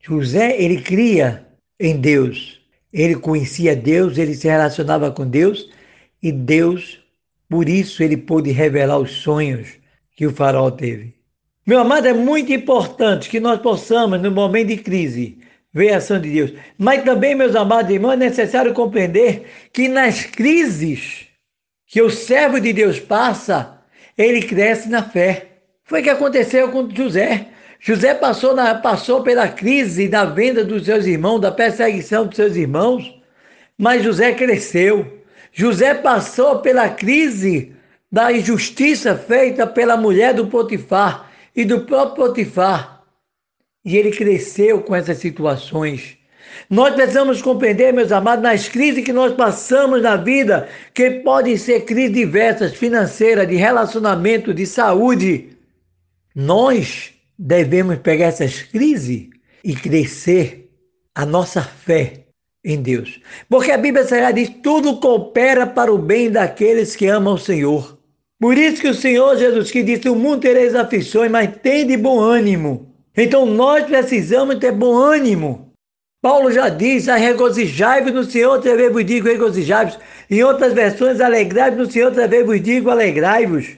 José, 0.00 0.54
ele 0.62 0.80
cria 0.80 1.48
em 1.80 1.96
Deus. 1.96 2.60
Ele 2.92 3.16
conhecia 3.16 3.74
Deus, 3.74 4.18
ele 4.18 4.36
se 4.36 4.46
relacionava 4.46 5.10
com 5.10 5.26
Deus 5.26 5.68
e 6.22 6.30
Deus 6.30 7.00
Por 7.48 7.68
isso 7.68 8.04
ele 8.04 8.16
pôde 8.16 8.52
revelar 8.52 8.98
os 8.98 9.10
sonhos 9.10 9.68
que 10.14 10.28
o 10.28 10.32
faraó 10.32 10.70
teve. 10.70 11.21
Meu 11.64 11.78
amado, 11.78 12.08
é 12.08 12.12
muito 12.12 12.52
importante 12.52 13.28
que 13.28 13.38
nós 13.38 13.60
possamos, 13.60 14.20
no 14.20 14.32
momento 14.32 14.68
de 14.68 14.78
crise, 14.78 15.38
ver 15.72 15.92
a 15.92 15.98
ação 15.98 16.20
de 16.20 16.28
Deus. 16.28 16.52
Mas 16.76 17.04
também, 17.04 17.36
meus 17.36 17.54
amados 17.54 17.92
irmãos, 17.92 18.14
é 18.14 18.16
necessário 18.16 18.74
compreender 18.74 19.46
que 19.72 19.86
nas 19.86 20.24
crises 20.24 21.28
que 21.86 22.02
o 22.02 22.10
servo 22.10 22.58
de 22.58 22.72
Deus 22.72 22.98
passa, 22.98 23.78
ele 24.18 24.42
cresce 24.42 24.88
na 24.88 25.04
fé. 25.04 25.50
Foi 25.84 26.00
o 26.00 26.02
que 26.02 26.10
aconteceu 26.10 26.68
com 26.70 26.90
José. 26.90 27.46
José 27.78 28.12
passou, 28.12 28.56
na, 28.56 28.74
passou 28.74 29.22
pela 29.22 29.46
crise 29.46 30.08
da 30.08 30.24
venda 30.24 30.64
dos 30.64 30.84
seus 30.84 31.06
irmãos, 31.06 31.38
da 31.38 31.52
perseguição 31.52 32.26
dos 32.26 32.36
seus 32.36 32.56
irmãos, 32.56 33.20
mas 33.78 34.02
José 34.02 34.32
cresceu. 34.32 35.22
José 35.52 35.94
passou 35.94 36.58
pela 36.58 36.88
crise 36.88 37.72
da 38.10 38.32
injustiça 38.32 39.14
feita 39.14 39.64
pela 39.64 39.96
mulher 39.96 40.34
do 40.34 40.48
Potifar 40.48 41.31
e 41.54 41.64
do 41.64 41.82
próprio 41.82 42.26
Potifar. 42.26 43.02
E 43.84 43.96
ele 43.96 44.10
cresceu 44.10 44.80
com 44.82 44.94
essas 44.94 45.18
situações. 45.18 46.16
Nós 46.68 46.94
precisamos 46.94 47.42
compreender, 47.42 47.92
meus 47.92 48.12
amados, 48.12 48.42
nas 48.42 48.68
crises 48.68 49.04
que 49.04 49.12
nós 49.12 49.34
passamos 49.34 50.02
na 50.02 50.16
vida, 50.16 50.68
que 50.94 51.10
podem 51.10 51.56
ser 51.56 51.84
crises 51.84 52.14
diversas, 52.14 52.74
financeiras, 52.74 53.48
de 53.48 53.56
relacionamento, 53.56 54.54
de 54.54 54.66
saúde. 54.66 55.56
Nós 56.34 57.12
devemos 57.38 57.98
pegar 57.98 58.26
essas 58.26 58.62
crises 58.62 59.28
e 59.64 59.74
crescer 59.74 60.70
a 61.14 61.26
nossa 61.26 61.62
fé 61.62 62.24
em 62.64 62.80
Deus. 62.80 63.20
Porque 63.48 63.70
a 63.70 63.78
Bíblia 63.78 64.04
Sagrada 64.04 64.34
diz: 64.34 64.50
tudo 64.62 64.98
coopera 65.00 65.66
para 65.66 65.92
o 65.92 65.98
bem 65.98 66.30
daqueles 66.30 66.96
que 66.96 67.06
amam 67.06 67.34
o 67.34 67.38
Senhor. 67.38 67.98
Por 68.42 68.58
isso 68.58 68.82
que 68.82 68.88
o 68.88 68.94
Senhor 68.94 69.36
Jesus 69.36 69.70
que 69.70 69.84
disse: 69.84 70.08
o 70.08 70.16
mundo 70.16 70.40
tereis 70.40 70.74
aflições, 70.74 71.30
mas 71.30 71.48
tem 71.62 71.86
de 71.86 71.96
bom 71.96 72.18
ânimo. 72.18 72.92
Então 73.16 73.46
nós 73.46 73.84
precisamos 73.84 74.56
ter 74.56 74.72
bom 74.72 74.96
ânimo. 74.96 75.72
Paulo 76.20 76.50
já 76.50 76.68
diz: 76.68 77.06
regozijai-vos 77.06 78.12
no 78.12 78.24
Senhor, 78.24 78.54
outra 78.54 78.76
vez 78.76 78.92
vos 78.92 79.04
digo 79.06 79.28
regozijai-vos. 79.28 79.96
Em 80.28 80.42
outras 80.42 80.72
versões, 80.72 81.20
alegrai-vos 81.20 81.78
no 81.78 81.92
Senhor, 81.92 82.06
outra 82.06 82.26
vez 82.26 82.44
vos 82.44 82.60
digo 82.60 82.90
alegrai-vos. 82.90 83.76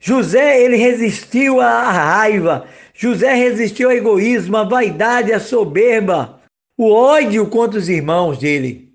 José, 0.00 0.60
ele 0.60 0.76
resistiu 0.76 1.60
à 1.60 1.92
raiva, 1.92 2.66
José 2.92 3.32
resistiu 3.32 3.90
ao 3.90 3.96
egoísmo, 3.96 4.56
à 4.56 4.64
vaidade, 4.64 5.32
à 5.32 5.38
soberba, 5.38 6.40
o 6.76 6.90
ódio 6.90 7.46
contra 7.46 7.78
os 7.78 7.88
irmãos 7.88 8.38
dele. 8.38 8.92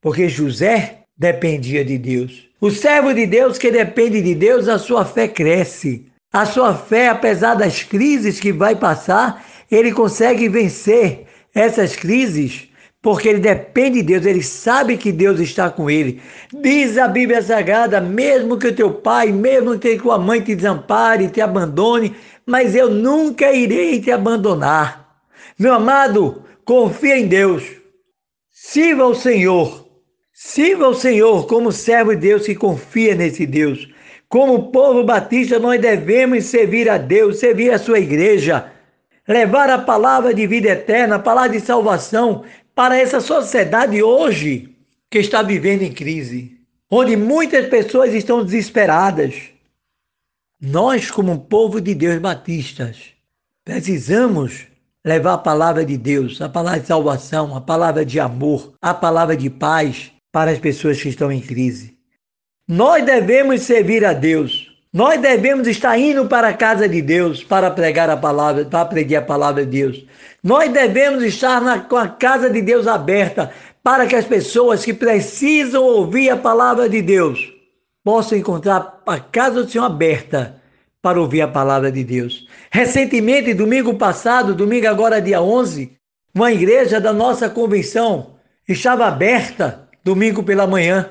Porque 0.00 0.28
José 0.28 1.04
dependia 1.16 1.84
de 1.84 1.96
Deus. 1.96 2.49
O 2.60 2.70
servo 2.70 3.14
de 3.14 3.26
Deus 3.26 3.56
que 3.56 3.70
depende 3.70 4.20
de 4.20 4.34
Deus, 4.34 4.68
a 4.68 4.78
sua 4.78 5.04
fé 5.04 5.26
cresce. 5.26 6.06
A 6.32 6.44
sua 6.44 6.74
fé, 6.74 7.08
apesar 7.08 7.54
das 7.54 7.82
crises 7.82 8.38
que 8.38 8.52
vai 8.52 8.76
passar, 8.76 9.44
ele 9.70 9.92
consegue 9.92 10.48
vencer 10.48 11.26
essas 11.54 11.96
crises 11.96 12.70
porque 13.02 13.28
ele 13.28 13.40
depende 13.40 14.02
de 14.02 14.08
Deus, 14.08 14.26
ele 14.26 14.42
sabe 14.42 14.98
que 14.98 15.10
Deus 15.10 15.40
está 15.40 15.70
com 15.70 15.88
ele. 15.88 16.20
Diz 16.52 16.98
a 16.98 17.08
Bíblia 17.08 17.40
Sagrada: 17.40 18.00
mesmo 18.00 18.58
que 18.58 18.68
o 18.68 18.74
teu 18.74 18.92
pai, 18.92 19.32
mesmo 19.32 19.78
que 19.78 19.96
tua 19.96 20.18
mãe 20.18 20.40
te 20.42 20.54
desampare, 20.54 21.28
te 21.28 21.40
abandone, 21.40 22.14
mas 22.44 22.74
eu 22.74 22.90
nunca 22.90 23.50
irei 23.52 24.00
te 24.00 24.10
abandonar. 24.10 25.18
Meu 25.58 25.74
amado, 25.74 26.44
confia 26.64 27.18
em 27.18 27.26
Deus. 27.26 27.64
Sirva 28.52 29.04
ao 29.04 29.14
Senhor. 29.14 29.89
Sirva 30.42 30.86
ao 30.86 30.94
Senhor 30.94 31.46
como 31.46 31.70
servo 31.70 32.14
de 32.14 32.22
Deus 32.22 32.46
que 32.46 32.54
confia 32.54 33.14
nesse 33.14 33.46
Deus. 33.46 33.86
Como 34.26 34.72
povo 34.72 35.04
batista, 35.04 35.58
nós 35.58 35.78
devemos 35.78 36.46
servir 36.46 36.88
a 36.88 36.96
Deus, 36.96 37.38
servir 37.38 37.70
a 37.70 37.78
sua 37.78 37.98
igreja, 37.98 38.72
levar 39.28 39.68
a 39.68 39.78
palavra 39.78 40.32
de 40.32 40.46
vida 40.46 40.70
eterna, 40.70 41.16
a 41.16 41.18
palavra 41.18 41.50
de 41.50 41.60
salvação 41.60 42.42
para 42.74 42.96
essa 42.96 43.20
sociedade 43.20 44.02
hoje 44.02 44.74
que 45.10 45.18
está 45.18 45.42
vivendo 45.42 45.82
em 45.82 45.92
crise, 45.92 46.58
onde 46.90 47.16
muitas 47.16 47.66
pessoas 47.66 48.14
estão 48.14 48.42
desesperadas. 48.42 49.50
Nós, 50.58 51.10
como 51.10 51.38
povo 51.38 51.82
de 51.82 51.94
Deus 51.94 52.18
batistas, 52.18 52.96
precisamos 53.62 54.66
levar 55.04 55.34
a 55.34 55.38
palavra 55.38 55.84
de 55.84 55.98
Deus, 55.98 56.40
a 56.40 56.48
palavra 56.48 56.80
de 56.80 56.86
salvação, 56.86 57.54
a 57.54 57.60
palavra 57.60 58.06
de 58.06 58.18
amor, 58.18 58.72
a 58.80 58.94
palavra 58.94 59.36
de 59.36 59.50
paz 59.50 60.10
para 60.32 60.50
as 60.50 60.58
pessoas 60.58 61.00
que 61.02 61.08
estão 61.08 61.30
em 61.30 61.40
crise. 61.40 61.96
Nós 62.66 63.04
devemos 63.04 63.62
servir 63.62 64.04
a 64.04 64.12
Deus. 64.12 64.70
Nós 64.92 65.20
devemos 65.20 65.66
estar 65.66 65.98
indo 65.98 66.26
para 66.26 66.48
a 66.48 66.54
casa 66.54 66.88
de 66.88 67.00
Deus 67.00 67.44
para 67.44 67.70
pregar 67.70 68.10
a 68.10 68.16
palavra, 68.16 68.64
para 68.64 68.84
pregar 68.84 69.22
a 69.22 69.26
palavra 69.26 69.64
de 69.64 69.70
Deus. 69.70 70.04
Nós 70.42 70.72
devemos 70.72 71.22
estar 71.22 71.60
na, 71.60 71.80
com 71.80 71.96
a 71.96 72.08
casa 72.08 72.48
de 72.50 72.62
Deus 72.62 72.86
aberta 72.86 73.52
para 73.82 74.06
que 74.06 74.16
as 74.16 74.24
pessoas 74.24 74.84
que 74.84 74.92
precisam 74.92 75.82
ouvir 75.82 76.30
a 76.30 76.36
palavra 76.36 76.88
de 76.88 77.02
Deus 77.02 77.52
possam 78.04 78.38
encontrar 78.38 79.02
a 79.06 79.20
casa 79.20 79.62
do 79.62 79.70
Senhor 79.70 79.84
aberta 79.84 80.60
para 81.02 81.20
ouvir 81.20 81.40
a 81.40 81.48
palavra 81.48 81.90
de 81.90 82.04
Deus. 82.04 82.46
Recentemente, 82.70 83.54
domingo 83.54 83.94
passado, 83.94 84.54
domingo 84.54 84.86
agora 84.86 85.20
dia 85.20 85.40
11, 85.40 85.96
uma 86.34 86.52
igreja 86.52 87.00
da 87.00 87.12
nossa 87.12 87.48
convenção 87.48 88.34
estava 88.68 89.06
aberta 89.06 89.88
domingo 90.04 90.42
pela 90.42 90.66
manhã. 90.66 91.10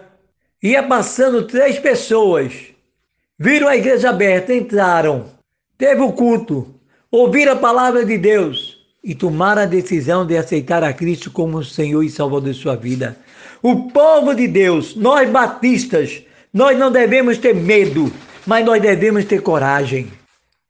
Ia 0.62 0.84
passando 0.84 1.47
três 1.47 1.80
pessoas. 1.80 2.54
Viram 3.38 3.67
a 3.67 3.78
igreja 3.78 4.10
aberta, 4.10 4.54
entraram. 4.54 5.28
Teve 5.78 6.02
o 6.02 6.12
culto, 6.12 6.75
ouviram 7.10 7.54
a 7.54 7.56
palavra 7.56 8.06
de 8.06 8.17
Deus 8.17 8.78
e 9.02 9.15
tomaram 9.15 9.62
a 9.62 9.65
decisão 9.65 10.25
de 10.25 10.36
aceitar 10.36 10.84
a 10.84 10.91
Cristo 10.91 11.32
como 11.32 11.63
Senhor 11.63 12.04
e 12.04 12.10
Salvador 12.10 12.52
de 12.52 12.60
sua 12.60 12.75
vida. 12.75 13.17
O 13.62 13.89
povo 13.89 14.34
de 14.34 14.47
Deus, 14.47 14.95
nós 14.95 15.30
batistas, 15.30 16.21
nós 16.54 16.78
não 16.78 16.91
devemos 16.91 17.38
ter 17.38 17.56
medo, 17.56 18.12
mas 18.45 18.65
nós 18.65 18.82
devemos 18.82 19.23
ter 19.25 19.41
coragem. 19.41 20.12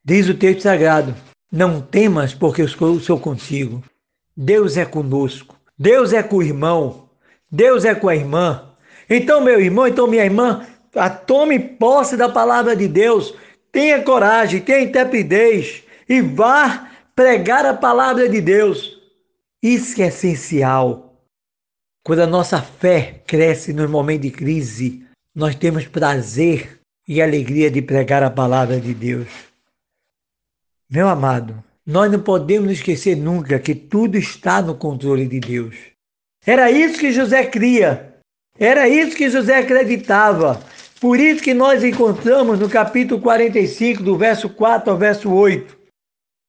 Diz 0.04 0.28
o 0.28 0.34
texto 0.34 0.62
sagrado: 0.62 1.14
Não 1.50 1.80
temas, 1.80 2.34
porque 2.34 2.62
eu 2.62 3.00
sou 3.00 3.18
contigo. 3.18 3.82
Deus 4.36 4.76
é 4.76 4.84
conosco. 4.84 5.56
Deus 5.78 6.12
é 6.12 6.22
com 6.22 6.36
o 6.36 6.42
irmão. 6.42 7.09
Deus 7.50 7.84
é 7.84 7.94
com 7.94 8.08
a 8.08 8.14
irmã. 8.14 8.74
Então, 9.08 9.40
meu 9.40 9.60
irmão, 9.60 9.88
então 9.88 10.06
minha 10.06 10.24
irmã, 10.24 10.66
tome 11.26 11.58
posse 11.58 12.16
da 12.16 12.28
palavra 12.28 12.76
de 12.76 12.86
Deus. 12.86 13.34
Tenha 13.72 14.02
coragem, 14.02 14.60
tenha 14.60 14.82
intrepidez 14.82 15.82
e 16.08 16.20
vá 16.20 16.90
pregar 17.14 17.66
a 17.66 17.74
palavra 17.74 18.28
de 18.28 18.40
Deus. 18.40 18.98
Isso 19.62 20.00
é 20.00 20.06
essencial. 20.06 21.22
Quando 22.04 22.20
a 22.20 22.26
nossa 22.26 22.62
fé 22.62 23.22
cresce 23.26 23.72
no 23.72 23.88
momento 23.88 24.22
de 24.22 24.30
crise, 24.30 25.04
nós 25.34 25.54
temos 25.54 25.86
prazer 25.86 26.80
e 27.06 27.20
alegria 27.20 27.70
de 27.70 27.82
pregar 27.82 28.22
a 28.22 28.30
palavra 28.30 28.80
de 28.80 28.94
Deus. 28.94 29.28
Meu 30.88 31.08
amado, 31.08 31.62
nós 31.84 32.10
não 32.10 32.20
podemos 32.20 32.70
esquecer 32.70 33.16
nunca 33.16 33.58
que 33.58 33.74
tudo 33.74 34.16
está 34.16 34.62
no 34.62 34.74
controle 34.74 35.26
de 35.26 35.40
Deus. 35.40 35.76
Era 36.46 36.70
isso 36.70 36.98
que 36.98 37.12
José 37.12 37.44
cria. 37.44 38.14
Era 38.58 38.88
isso 38.88 39.16
que 39.16 39.28
José 39.28 39.58
acreditava. 39.58 40.60
Por 41.00 41.18
isso 41.18 41.42
que 41.42 41.54
nós 41.54 41.82
encontramos 41.82 42.58
no 42.58 42.68
capítulo 42.68 43.20
45, 43.20 44.02
do 44.02 44.16
verso 44.16 44.50
4 44.50 44.90
ao 44.90 44.98
verso 44.98 45.32
8, 45.32 45.76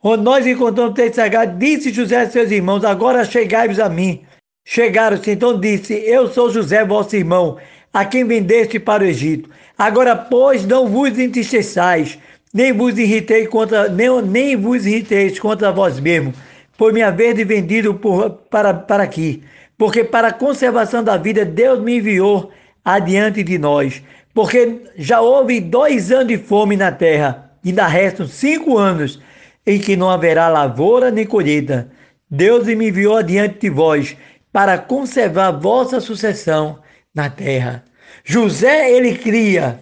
onde 0.03 0.23
nós 0.23 0.45
encontramos 0.45 0.91
o 0.91 0.93
texto 0.93 1.15
sagrado, 1.15 1.57
disse 1.57 1.93
José 1.93 2.17
a 2.19 2.29
seus 2.29 2.51
irmãos, 2.51 2.83
agora 2.83 3.23
chegai-vos 3.23 3.79
a 3.79 3.87
mim. 3.87 4.25
Chegaram-se, 4.65 5.31
então 5.31 5.59
disse, 5.59 5.93
eu 5.93 6.27
sou 6.27 6.49
José, 6.49 6.83
vosso 6.83 7.15
irmão, 7.15 7.57
a 7.93 8.03
quem 8.03 8.25
vendeste 8.25 8.77
para 8.77 9.03
o 9.03 9.05
Egito. 9.05 9.49
Agora, 9.77 10.15
pois, 10.15 10.65
não 10.65 10.85
vos 10.87 11.17
entristeçais, 11.17 12.19
nem 12.53 12.73
vos 12.73 12.97
irritei 12.97 13.47
contra, 13.47 13.87
nem, 13.87 14.21
nem 14.21 14.55
vos 14.55 14.85
irriteis 14.85 15.39
contra 15.39 15.71
vós 15.71 15.99
mesmos, 15.99 16.35
por 16.77 16.91
me 16.91 17.01
haver 17.01 17.33
vendido 17.45 17.93
por, 17.93 18.29
para, 18.29 18.73
para 18.73 19.03
aqui. 19.03 19.43
Porque 19.81 20.03
para 20.03 20.27
a 20.27 20.31
conservação 20.31 21.03
da 21.03 21.17
vida, 21.17 21.43
Deus 21.43 21.79
me 21.79 21.97
enviou 21.97 22.51
adiante 22.85 23.41
de 23.41 23.57
nós. 23.57 24.03
Porque 24.31 24.83
já 24.95 25.21
houve 25.21 25.59
dois 25.59 26.11
anos 26.11 26.27
de 26.27 26.37
fome 26.37 26.77
na 26.77 26.91
terra, 26.91 27.51
e 27.63 27.69
ainda 27.69 27.87
restam 27.87 28.27
cinco 28.27 28.77
anos 28.77 29.19
em 29.65 29.79
que 29.79 29.95
não 29.95 30.07
haverá 30.07 30.47
lavoura 30.49 31.09
nem 31.09 31.25
colheita. 31.25 31.89
Deus 32.29 32.67
me 32.67 32.89
enviou 32.89 33.17
adiante 33.17 33.57
de 33.57 33.71
vós 33.71 34.15
para 34.53 34.77
conservar 34.77 35.49
vossa 35.49 35.99
sucessão 35.99 36.77
na 37.11 37.27
terra. 37.27 37.83
José, 38.23 38.91
ele 38.91 39.17
cria 39.17 39.79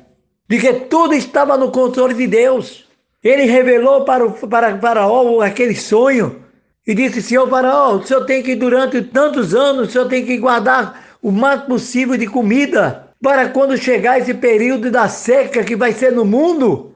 de 0.47 0.59
que 0.59 0.71
tudo 0.85 1.13
estava 1.13 1.57
no 1.57 1.71
controle 1.71 2.13
de 2.13 2.25
Deus. 2.25 2.87
Ele 3.21 3.43
revelou 3.43 4.05
para 4.05 4.25
o 4.25 4.31
para 4.47 4.79
Faraó 4.79 5.41
aquele 5.41 5.75
sonho 5.75 6.47
e 6.89 6.95
disse: 6.95 7.21
Senhor 7.21 7.47
Faraó, 7.47 7.97
o 7.97 8.03
senhor 8.03 8.25
tem 8.25 8.41
que, 8.41 8.55
durante 8.55 8.99
tantos 9.03 9.53
anos, 9.53 9.89
o 9.89 9.91
senhor 9.91 10.07
tem 10.07 10.25
que 10.25 10.39
guardar 10.39 11.17
o 11.21 11.31
mais 11.31 11.61
possível 11.61 12.17
de 12.17 12.25
comida. 12.25 13.13
para 13.21 13.49
quando 13.49 13.77
chegar 13.77 14.17
esse 14.17 14.33
período 14.33 14.89
da 14.89 15.07
seca 15.07 15.63
que 15.63 15.75
vai 15.75 15.93
ser 15.93 16.11
no 16.11 16.25
mundo, 16.25 16.95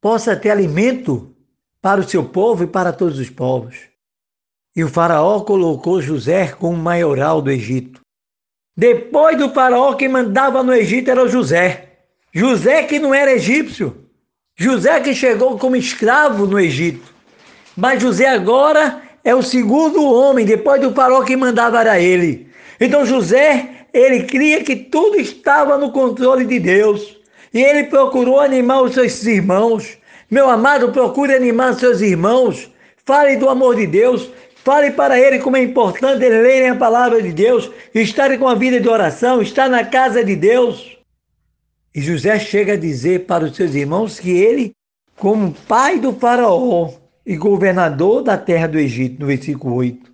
possa 0.00 0.34
ter 0.34 0.50
alimento 0.50 1.36
para 1.80 2.00
o 2.00 2.08
seu 2.08 2.24
povo 2.24 2.64
e 2.64 2.66
para 2.66 2.92
todos 2.92 3.20
os 3.20 3.30
povos. 3.30 3.76
E 4.74 4.82
o 4.82 4.88
Faraó 4.88 5.42
colocou 5.42 6.02
José 6.02 6.48
como 6.48 6.76
maioral 6.76 7.40
do 7.40 7.50
Egito. 7.50 8.00
Depois 8.76 9.38
do 9.38 9.50
Faraó, 9.50 9.94
quem 9.94 10.08
mandava 10.08 10.64
no 10.64 10.74
Egito 10.74 11.12
era 11.12 11.22
o 11.22 11.28
José. 11.28 11.90
José 12.32 12.82
que 12.84 12.98
não 12.98 13.14
era 13.14 13.30
egípcio. 13.30 14.08
José 14.56 14.98
que 15.00 15.14
chegou 15.14 15.56
como 15.58 15.76
escravo 15.76 16.44
no 16.44 16.58
Egito. 16.58 17.12
Mas 17.76 18.02
José 18.02 18.26
agora 18.26 19.02
é 19.24 19.34
o 19.34 19.42
segundo 19.42 20.04
homem, 20.04 20.44
depois 20.44 20.80
do 20.80 20.92
Faraó, 20.92 21.22
que 21.22 21.36
mandava 21.36 21.80
era 21.80 22.00
ele. 22.00 22.48
Então 22.80 23.06
José, 23.06 23.86
ele 23.92 24.24
cria 24.24 24.64
que 24.64 24.74
tudo 24.74 25.16
estava 25.18 25.78
no 25.78 25.92
controle 25.92 26.44
de 26.44 26.58
Deus. 26.58 27.20
E 27.54 27.62
ele 27.62 27.84
procurou 27.84 28.40
animar 28.40 28.82
os 28.82 28.94
seus 28.94 29.24
irmãos. 29.24 29.98
Meu 30.30 30.48
amado, 30.48 30.90
procure 30.90 31.34
animar 31.34 31.74
seus 31.74 32.00
irmãos. 32.00 32.70
Fale 33.04 33.36
do 33.36 33.48
amor 33.48 33.76
de 33.76 33.86
Deus. 33.86 34.30
Fale 34.64 34.90
para 34.92 35.18
ele 35.18 35.38
como 35.38 35.56
é 35.56 35.62
importante 35.62 36.28
lerem 36.28 36.70
a 36.70 36.76
palavra 36.76 37.20
de 37.20 37.32
Deus, 37.32 37.68
estarem 37.92 38.38
com 38.38 38.46
a 38.46 38.54
vida 38.54 38.80
de 38.80 38.88
oração, 38.88 39.42
estar 39.42 39.68
na 39.68 39.84
casa 39.84 40.24
de 40.24 40.36
Deus. 40.36 40.96
E 41.92 42.00
José 42.00 42.38
chega 42.38 42.74
a 42.74 42.76
dizer 42.76 43.26
para 43.26 43.44
os 43.44 43.56
seus 43.56 43.74
irmãos 43.74 44.20
que 44.20 44.30
ele, 44.30 44.72
como 45.16 45.52
pai 45.66 45.98
do 45.98 46.12
faraó 46.12 47.01
e 47.24 47.36
governador 47.36 48.22
da 48.22 48.36
terra 48.36 48.66
do 48.66 48.78
Egito, 48.78 49.20
no 49.20 49.26
versículo 49.26 49.76
8. 49.76 50.12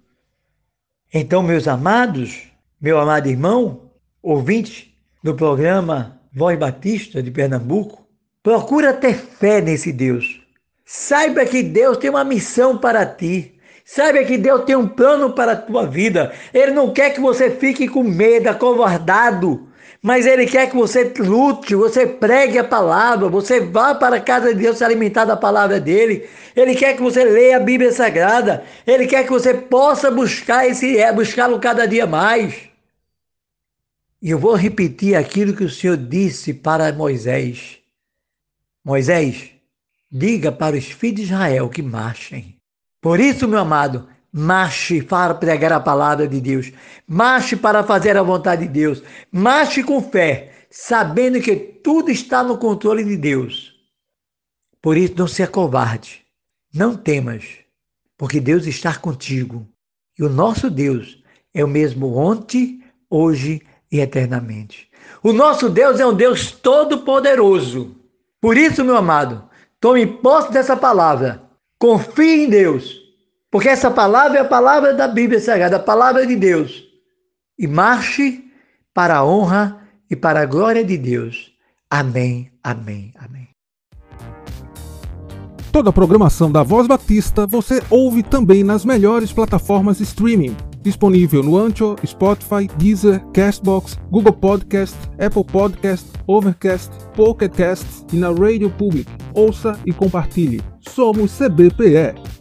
Então, 1.13 1.43
meus 1.43 1.67
amados, 1.67 2.45
meu 2.81 2.99
amado 2.99 3.29
irmão, 3.29 3.91
ouvinte 4.23 4.95
do 5.23 5.35
programa 5.35 6.21
Voz 6.33 6.59
Batista 6.59 7.23
de 7.23 7.31
Pernambuco, 7.31 8.07
procura 8.43 8.93
ter 8.93 9.15
fé 9.15 9.61
nesse 9.61 9.93
Deus. 9.93 10.41
Saiba 10.85 11.45
que 11.45 11.63
Deus 11.63 11.99
tem 11.99 12.11
uma 12.11 12.25
missão 12.25 12.79
para 12.79 13.05
ti. 13.05 13.55
Saiba 13.85 14.25
que 14.25 14.39
Deus 14.39 14.65
tem 14.65 14.77
um 14.77 14.89
plano 14.89 15.33
para 15.33 15.53
a 15.53 15.57
tua 15.57 15.87
vida. 15.87 16.33
Ele 16.53 16.73
não 16.73 16.93
quer 16.93 17.11
que 17.11 17.21
você 17.21 17.51
fique 17.51 17.89
com 17.89 18.03
medo, 18.03 18.49
acovardado, 18.49 19.68
mas 20.03 20.27
Ele 20.27 20.47
quer 20.47 20.71
que 20.71 20.77
você 20.77 21.13
lute, 21.19 21.75
você 21.75 22.07
pregue 22.07 22.59
a 22.59 22.65
palavra, 22.65 23.29
você 23.29 23.61
vá 23.61 23.95
para 23.95 24.17
a 24.17 24.21
casa 24.21 24.55
de 24.55 24.61
Deus 24.61 24.79
se 24.79 24.85
alimentar 24.85 25.25
da 25.25 25.37
palavra 25.37 25.81
dele. 25.81 26.29
Ele 26.55 26.75
quer 26.75 26.95
que 26.95 27.03
você 27.03 27.25
leia 27.25 27.57
a 27.57 27.61
Bíblia 27.61 27.93
Sagrada. 27.93 28.65
Ele 28.87 29.07
quer 29.07 29.25
que 29.25 29.31
você 29.31 29.55
possa 29.55 30.11
buscar 30.11 30.67
esse 30.67 30.97
é, 30.97 31.13
buscá-lo 31.13 31.59
cada 31.59 31.87
dia 31.87 32.07
mais. 32.07 32.55
E 34.23 34.31
eu 34.31 34.39
vou 34.39 34.55
repetir 34.55 35.17
aquilo 35.17 35.55
que 35.55 35.65
o 35.65 35.71
Senhor 35.71 35.97
disse 35.97 36.55
para 36.55 36.93
Moisés. 36.93 37.79
Moisés, 38.85 39.51
diga 40.11 40.51
para 40.51 40.77
os 40.77 40.87
filhos 40.87 41.17
de 41.17 41.23
Israel 41.23 41.69
que 41.69 41.83
marchem. 41.83 42.57
Por 43.01 43.21
isso, 43.21 43.47
meu 43.47 43.61
amado, 43.61 44.09
marche 44.33 45.03
para 45.03 45.35
pregar 45.35 45.73
a 45.73 45.81
palavra 45.81 46.27
de 46.27 46.41
Deus, 46.41 46.73
marche 47.07 47.57
para 47.57 47.83
fazer 47.83 48.17
a 48.17 48.23
vontade 48.23 48.67
de 48.67 48.73
Deus, 48.73 49.03
marche 49.33 49.83
com 49.83 50.03
fé, 50.03 50.53
sabendo 50.71 51.41
que 51.41 51.57
tudo 51.57 52.11
está 52.11 52.43
no 52.43 52.59
controle 52.59 53.05
de 53.05 53.17
Deus. 53.17 53.75
Por 54.81 54.97
isso, 54.97 55.15
não 55.17 55.27
se 55.27 55.43
acovarde, 55.43 56.25
não 56.73 56.97
temas, 56.97 57.45
porque 58.17 58.41
Deus 58.41 58.67
está 58.67 58.95
contigo. 58.95 59.67
E 60.19 60.23
o 60.23 60.29
nosso 60.29 60.71
Deus 60.71 61.23
é 61.55 61.65
o 61.65 61.69
mesmo 61.69 62.15
ontem, 62.15 62.85
hoje 63.09 63.63
e 63.91 64.01
eternamente. 64.01 64.89
O 65.23 65.33
nosso 65.33 65.69
Deus 65.71 65.99
é 65.99 66.07
um 66.07 66.15
Deus 66.15 66.53
todo-poderoso. 66.53 67.97
Por 68.41 68.57
isso, 68.57 68.85
meu 68.85 68.97
amado, 68.97 69.49
tome 69.81 70.07
posse 70.07 70.53
dessa 70.53 70.77
palavra 70.77 71.49
Confie 71.79 72.45
em 72.45 72.51
Deus, 72.51 72.99
porque 73.51 73.69
essa 73.69 73.91
palavra 73.91 74.39
é 74.39 74.41
a 74.41 74.45
palavra 74.45 74.95
da 74.95 75.09
Bíblia 75.09 75.41
Sagrada, 75.41 75.77
a 75.77 75.81
palavra 75.81 76.27
de 76.27 76.37
Deus. 76.37 76.85
E 77.59 77.67
marche 77.67 78.45
para 78.95 79.17
a 79.17 79.25
honra 79.25 79.89
e 80.11 80.15
para 80.15 80.41
a 80.41 80.47
glória 80.47 80.85
de 80.85 80.97
Deus. 80.97 81.53
Amém, 81.91 82.51
amém, 82.63 83.13
amém. 83.19 83.49
Toda 85.73 85.91
a 85.91 85.93
programação 85.93 86.51
da 86.51 86.63
Voz 86.63 86.87
Batista 86.87 87.47
você 87.47 87.83
ouve 87.91 88.23
também 88.23 88.65
nas 88.65 88.85
melhores 88.85 89.33
plataformas 89.33 89.99
de 89.99 90.05
streaming. 90.05 90.57
Disponível 90.83 91.43
no 91.43 91.57
Ancho, 91.57 91.97
Spotify, 92.07 92.69
Deezer, 92.77 93.25
Castbox, 93.33 93.99
Google 94.11 94.33
Podcast, 94.33 94.97
Apple 95.25 95.45
Podcast, 95.45 96.07
Overcast, 96.27 96.91
Pocket 97.15 97.53
Cast 97.53 97.87
e 98.13 98.17
na 98.17 98.29
Radio 98.29 98.71
Public. 98.71 99.11
Ouça 99.35 99.79
e 99.87 99.93
compartilhe. 99.93 100.61
Somos 100.81 101.37
CBPE. 101.37 102.38